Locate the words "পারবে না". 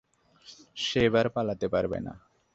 1.73-2.13